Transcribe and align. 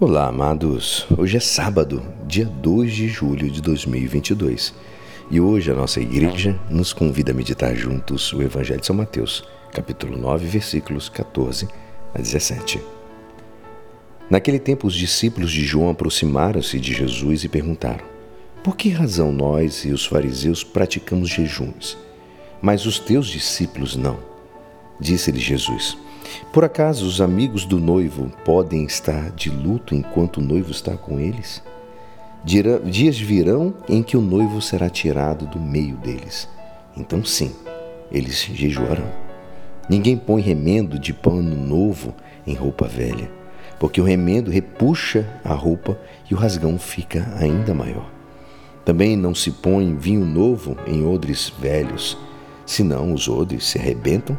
Olá, 0.00 0.26
amados. 0.26 1.06
Hoje 1.16 1.36
é 1.36 1.40
sábado, 1.40 2.02
dia 2.26 2.46
2 2.46 2.92
de 2.92 3.06
julho 3.06 3.48
de 3.48 3.62
2022. 3.62 4.74
E 5.30 5.40
hoje 5.40 5.70
a 5.70 5.74
nossa 5.74 6.00
igreja 6.00 6.58
nos 6.68 6.92
convida 6.92 7.30
a 7.30 7.34
meditar 7.34 7.76
juntos 7.76 8.32
o 8.32 8.42
Evangelho 8.42 8.80
de 8.80 8.86
São 8.88 8.96
Mateus, 8.96 9.44
capítulo 9.72 10.16
9, 10.18 10.48
versículos 10.48 11.08
14 11.08 11.68
a 12.12 12.18
17. 12.18 12.80
Naquele 14.28 14.58
tempo, 14.58 14.88
os 14.88 14.96
discípulos 14.96 15.52
de 15.52 15.64
João 15.64 15.90
aproximaram-se 15.90 16.80
de 16.80 16.92
Jesus 16.92 17.44
e 17.44 17.48
perguntaram: 17.48 18.04
Por 18.64 18.76
que 18.76 18.88
razão 18.88 19.30
nós 19.30 19.84
e 19.84 19.92
os 19.92 20.04
fariseus 20.04 20.64
praticamos 20.64 21.28
jejuns, 21.30 21.96
mas 22.60 22.84
os 22.84 22.98
teus 22.98 23.28
discípulos 23.28 23.94
não? 23.94 24.18
Disse-lhe 24.98 25.38
Jesus: 25.38 25.96
por 26.52 26.64
acaso 26.64 27.06
os 27.06 27.20
amigos 27.20 27.64
do 27.64 27.78
noivo 27.78 28.30
podem 28.44 28.84
estar 28.84 29.30
de 29.30 29.50
luto 29.50 29.94
enquanto 29.94 30.38
o 30.38 30.42
noivo 30.42 30.70
está 30.70 30.96
com 30.96 31.18
eles? 31.18 31.62
Dias 32.44 33.18
virão 33.18 33.74
em 33.88 34.02
que 34.02 34.16
o 34.16 34.20
noivo 34.20 34.60
será 34.60 34.90
tirado 34.90 35.46
do 35.46 35.58
meio 35.58 35.96
deles. 35.96 36.48
Então, 36.96 37.24
sim, 37.24 37.52
eles 38.12 38.42
jejuarão. 38.42 39.10
Ninguém 39.88 40.16
põe 40.16 40.40
remendo 40.40 40.98
de 40.98 41.12
pano 41.12 41.54
novo 41.54 42.14
em 42.46 42.54
roupa 42.54 42.86
velha, 42.86 43.30
porque 43.78 44.00
o 44.00 44.04
remendo 44.04 44.50
repuxa 44.50 45.26
a 45.44 45.52
roupa 45.54 45.98
e 46.30 46.34
o 46.34 46.36
rasgão 46.36 46.78
fica 46.78 47.34
ainda 47.38 47.74
maior. 47.74 48.10
Também 48.84 49.16
não 49.16 49.34
se 49.34 49.50
põe 49.50 49.96
vinho 49.96 50.24
novo 50.24 50.76
em 50.86 51.06
odres 51.06 51.52
velhos, 51.58 52.16
senão 52.66 53.12
os 53.12 53.28
odres 53.28 53.64
se 53.66 53.78
arrebentam 53.78 54.38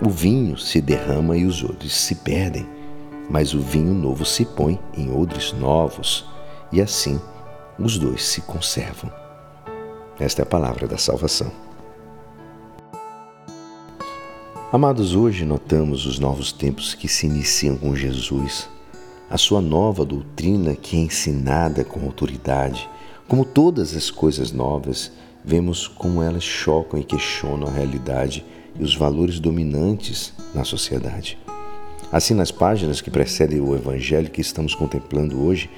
o 0.00 0.10
vinho 0.10 0.58
se 0.58 0.80
derrama 0.80 1.36
e 1.36 1.44
os 1.44 1.62
odres 1.64 1.94
se 1.94 2.16
perdem, 2.16 2.66
mas 3.30 3.54
o 3.54 3.60
vinho 3.60 3.94
novo 3.94 4.24
se 4.24 4.44
põe 4.44 4.78
em 4.94 5.10
odres 5.10 5.52
novos, 5.52 6.26
e 6.70 6.80
assim 6.80 7.20
os 7.78 7.98
dois 7.98 8.22
se 8.24 8.42
conservam. 8.42 9.10
Esta 10.18 10.42
é 10.42 10.44
a 10.44 10.46
palavra 10.46 10.86
da 10.86 10.98
salvação. 10.98 11.50
Amados, 14.72 15.14
hoje 15.14 15.44
notamos 15.44 16.04
os 16.06 16.18
novos 16.18 16.52
tempos 16.52 16.92
que 16.92 17.08
se 17.08 17.26
iniciam 17.26 17.76
com 17.76 17.96
Jesus, 17.96 18.68
a 19.30 19.38
sua 19.38 19.60
nova 19.60 20.04
doutrina 20.04 20.74
que 20.74 20.96
é 20.96 21.00
ensinada 21.00 21.84
com 21.84 22.04
autoridade. 22.04 22.88
Como 23.26 23.44
todas 23.44 23.96
as 23.96 24.10
coisas 24.10 24.52
novas, 24.52 25.10
vemos 25.44 25.88
como 25.88 26.22
elas 26.22 26.44
chocam 26.44 27.00
e 27.00 27.04
questionam 27.04 27.68
a 27.68 27.72
realidade 27.72 28.44
e 28.78 28.82
os 28.82 28.94
valores 28.94 29.38
dominantes 29.38 30.32
na 30.54 30.64
sociedade. 30.64 31.38
Assim, 32.10 32.34
nas 32.34 32.50
páginas 32.50 33.00
que 33.00 33.10
precedem 33.10 33.60
o 33.60 33.74
Evangelho 33.74 34.30
que 34.30 34.40
estamos 34.40 34.74
contemplando 34.74 35.44
hoje, 35.44 35.68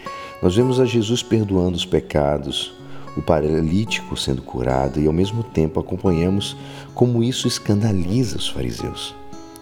nós 0.42 0.54
vemos 0.54 0.78
a 0.78 0.84
Jesus 0.84 1.22
perdoando 1.22 1.76
os 1.76 1.86
pecados, 1.86 2.72
o 3.16 3.22
paralítico 3.22 4.16
sendo 4.16 4.42
curado 4.42 5.00
e, 5.00 5.06
ao 5.06 5.12
mesmo 5.12 5.42
tempo, 5.42 5.80
acompanhamos 5.80 6.56
como 6.94 7.22
isso 7.22 7.48
escandaliza 7.48 8.36
os 8.36 8.48
fariseus. 8.48 9.14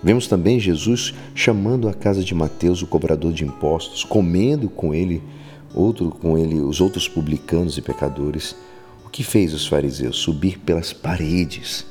Vemos 0.03 0.27
também 0.27 0.61
Jesus 0.61 1.15
chamando 1.35 1.89
a 1.89 1.95
casa 1.95 2.23
de 2.23 2.35
Mateus, 2.35 2.83
o 2.83 2.87
cobrador 2.87 3.33
de 3.33 3.45
impostos, 3.45 4.05
comendo 4.05 4.69
com 4.69 4.93
ele, 4.93 5.23
outro 5.75 6.11
com 6.11 6.37
ele, 6.37 6.61
os 6.61 6.81
outros 6.81 7.09
publicanos 7.09 7.79
e 7.79 7.83
pecadores. 7.83 8.55
O 9.05 9.09
que 9.09 9.25
fez 9.25 9.55
os 9.55 9.67
fariseus? 9.67 10.17
Subir 10.19 10.59
pelas 10.59 10.93
paredes 10.93 11.87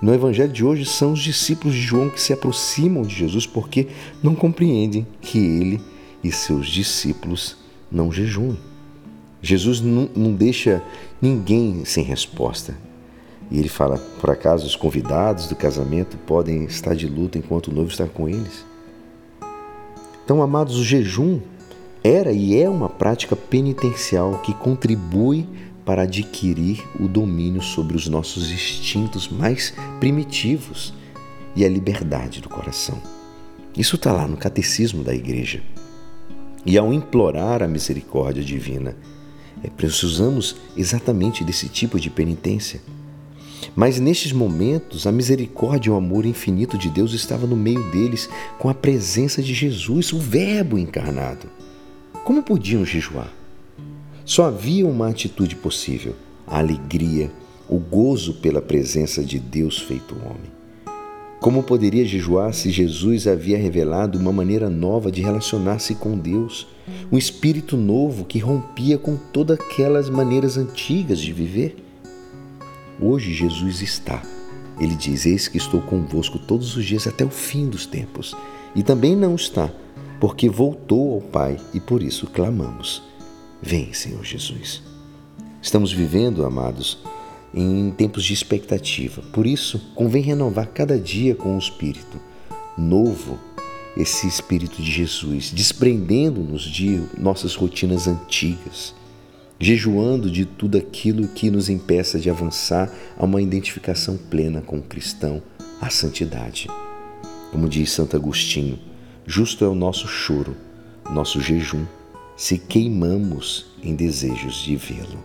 no 0.00 0.14
evangelho 0.14 0.52
de 0.52 0.64
hoje 0.64 0.84
são 0.84 1.12
os 1.12 1.20
discípulos 1.20 1.74
de 1.74 1.80
João 1.80 2.08
que 2.08 2.20
se 2.20 2.32
aproximam 2.32 3.02
de 3.02 3.14
Jesus 3.14 3.46
porque 3.46 3.88
não 4.22 4.34
compreendem 4.34 5.06
que 5.20 5.38
ele 5.38 5.80
e 6.22 6.30
seus 6.30 6.68
discípulos 6.68 7.56
não 7.90 8.12
jejuem. 8.12 8.58
Jesus 9.42 9.80
não, 9.80 10.08
não 10.14 10.34
deixa 10.34 10.82
ninguém 11.20 11.84
sem 11.84 12.04
resposta. 12.04 12.76
E 13.50 13.58
ele 13.58 13.68
fala: 13.68 13.98
por 14.20 14.30
acaso 14.30 14.66
os 14.66 14.76
convidados 14.76 15.48
do 15.48 15.56
casamento 15.56 16.16
podem 16.18 16.64
estar 16.64 16.94
de 16.94 17.06
luto 17.06 17.38
enquanto 17.38 17.68
o 17.68 17.74
noivo 17.74 17.90
está 17.90 18.06
com 18.06 18.28
eles? 18.28 18.64
Então, 20.24 20.42
amados, 20.42 20.76
o 20.76 20.84
jejum 20.84 21.40
era 22.04 22.32
e 22.32 22.60
é 22.60 22.68
uma 22.68 22.88
prática 22.88 23.34
penitencial 23.34 24.38
que 24.40 24.52
contribui 24.54 25.48
para 25.88 26.02
adquirir 26.02 26.86
o 27.00 27.08
domínio 27.08 27.62
sobre 27.62 27.96
os 27.96 28.06
nossos 28.08 28.50
instintos 28.50 29.26
mais 29.26 29.72
primitivos 29.98 30.92
e 31.56 31.64
a 31.64 31.68
liberdade 31.68 32.42
do 32.42 32.48
coração. 32.50 33.00
Isso 33.74 33.96
está 33.96 34.12
lá 34.12 34.28
no 34.28 34.36
catecismo 34.36 35.02
da 35.02 35.14
igreja. 35.14 35.62
E 36.66 36.76
ao 36.76 36.92
implorar 36.92 37.62
a 37.62 37.66
misericórdia 37.66 38.44
divina, 38.44 38.98
é, 39.64 39.70
precisamos 39.70 40.56
exatamente 40.76 41.42
desse 41.42 41.70
tipo 41.70 41.98
de 41.98 42.10
penitência. 42.10 42.82
Mas 43.74 43.98
nestes 43.98 44.32
momentos, 44.32 45.06
a 45.06 45.10
misericórdia 45.10 45.88
e 45.88 45.92
o 45.94 45.96
amor 45.96 46.26
infinito 46.26 46.76
de 46.76 46.90
Deus 46.90 47.14
estava 47.14 47.46
no 47.46 47.56
meio 47.56 47.90
deles, 47.90 48.28
com 48.58 48.68
a 48.68 48.74
presença 48.74 49.42
de 49.42 49.54
Jesus, 49.54 50.12
o 50.12 50.18
Verbo 50.18 50.78
encarnado. 50.78 51.48
Como 52.24 52.42
podiam 52.42 52.84
jejuar? 52.84 53.32
Só 54.28 54.44
havia 54.44 54.86
uma 54.86 55.08
atitude 55.08 55.56
possível: 55.56 56.14
a 56.46 56.58
alegria, 56.58 57.30
o 57.66 57.78
gozo 57.78 58.34
pela 58.34 58.60
presença 58.60 59.24
de 59.24 59.38
Deus 59.38 59.78
feito 59.78 60.14
homem. 60.16 60.52
Como 61.40 61.62
poderia 61.62 62.04
jejuar 62.04 62.52
se 62.52 62.70
Jesus 62.70 63.26
havia 63.26 63.56
revelado 63.56 64.18
uma 64.18 64.30
maneira 64.30 64.68
nova 64.68 65.10
de 65.10 65.22
relacionar-se 65.22 65.94
com 65.94 66.18
Deus, 66.18 66.66
um 67.10 67.16
espírito 67.16 67.74
novo 67.74 68.26
que 68.26 68.38
rompia 68.38 68.98
com 68.98 69.16
todas 69.16 69.58
aquelas 69.58 70.10
maneiras 70.10 70.58
antigas 70.58 71.20
de 71.20 71.32
viver? 71.32 71.76
Hoje 73.00 73.32
Jesus 73.32 73.80
está. 73.80 74.20
Ele 74.78 74.94
diz: 74.94 75.24
Eis 75.24 75.48
que 75.48 75.56
estou 75.56 75.80
convosco 75.80 76.38
todos 76.38 76.76
os 76.76 76.84
dias 76.84 77.06
até 77.06 77.24
o 77.24 77.30
fim 77.30 77.66
dos 77.66 77.86
tempos. 77.86 78.36
E 78.76 78.82
também 78.82 79.16
não 79.16 79.34
está, 79.34 79.72
porque 80.20 80.50
voltou 80.50 81.14
ao 81.14 81.22
Pai 81.22 81.56
e 81.72 81.80
por 81.80 82.02
isso 82.02 82.26
clamamos. 82.26 83.08
Vem, 83.60 83.92
Senhor 83.92 84.24
Jesus. 84.24 84.82
Estamos 85.60 85.92
vivendo, 85.92 86.44
amados, 86.44 86.98
em 87.52 87.90
tempos 87.90 88.24
de 88.24 88.32
expectativa. 88.32 89.20
Por 89.32 89.46
isso, 89.46 89.80
convém 89.94 90.22
renovar 90.22 90.68
cada 90.68 90.98
dia 90.98 91.34
com 91.34 91.56
o 91.56 91.58
Espírito 91.58 92.20
novo, 92.76 93.36
esse 93.96 94.28
Espírito 94.28 94.80
de 94.80 94.90
Jesus, 94.90 95.50
desprendendo-nos 95.50 96.62
de 96.62 97.02
nossas 97.18 97.56
rotinas 97.56 98.06
antigas, 98.06 98.94
jejuando 99.58 100.30
de 100.30 100.44
tudo 100.44 100.78
aquilo 100.78 101.26
que 101.26 101.50
nos 101.50 101.68
impeça 101.68 102.20
de 102.20 102.30
avançar 102.30 102.88
a 103.18 103.24
uma 103.24 103.42
identificação 103.42 104.16
plena 104.16 104.60
com 104.60 104.78
o 104.78 104.82
cristão, 104.82 105.42
a 105.80 105.90
santidade. 105.90 106.68
Como 107.50 107.68
diz 107.68 107.90
Santo 107.90 108.14
Agostinho, 108.14 108.78
justo 109.26 109.64
é 109.64 109.68
o 109.68 109.74
nosso 109.74 110.06
choro, 110.06 110.56
nosso 111.10 111.40
jejum 111.40 111.84
se 112.38 112.56
queimamos 112.56 113.66
em 113.82 113.96
desejos 113.96 114.62
de 114.62 114.76
vê-lo. 114.76 115.18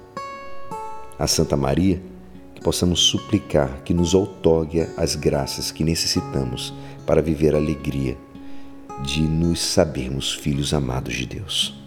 A 1.19 1.27
Santa 1.27 1.55
Maria, 1.55 2.01
que 2.55 2.61
possamos 2.61 3.01
suplicar 3.01 3.83
que 3.83 3.93
nos 3.93 4.15
outorgue 4.15 4.87
as 4.97 5.15
graças 5.15 5.69
que 5.69 5.83
necessitamos 5.83 6.73
para 7.05 7.21
viver 7.21 7.53
a 7.53 7.59
alegria 7.59 8.17
de 9.05 9.21
nos 9.21 9.61
sabermos 9.61 10.33
filhos 10.33 10.73
amados 10.73 11.13
de 11.13 11.27
Deus. 11.27 11.79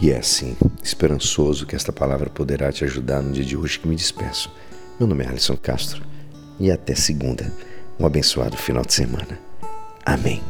E 0.00 0.10
é 0.10 0.16
assim, 0.16 0.56
esperançoso 0.82 1.66
que 1.66 1.76
esta 1.76 1.92
palavra 1.92 2.30
poderá 2.30 2.72
te 2.72 2.84
ajudar 2.84 3.20
no 3.20 3.32
dia 3.32 3.44
de 3.44 3.54
hoje 3.54 3.78
que 3.78 3.86
me 3.86 3.94
despeço. 3.94 4.50
Meu 4.98 5.06
nome 5.06 5.24
é 5.24 5.28
Alisson 5.28 5.58
Castro 5.58 6.02
e 6.58 6.70
até 6.70 6.94
segunda. 6.94 7.52
Um 8.00 8.06
abençoado 8.06 8.56
final 8.56 8.82
de 8.82 8.94
semana. 8.94 9.38
Amém. 10.06 10.40